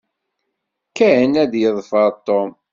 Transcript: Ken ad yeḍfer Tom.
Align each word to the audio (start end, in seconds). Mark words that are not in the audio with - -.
Ken 0.97 1.31
ad 1.43 1.53
yeḍfer 1.61 2.09
Tom. 2.27 2.49